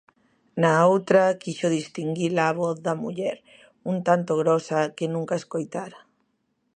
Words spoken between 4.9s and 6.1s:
que nunca escoitara.